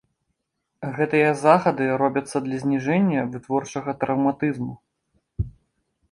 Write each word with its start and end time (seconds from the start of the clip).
Гэтыя 0.99 1.33
захады 1.47 1.89
робяцца 2.01 2.37
для 2.45 2.57
зніжэння 2.63 3.25
вытворчага 3.33 3.95
траўматызму. 4.05 4.73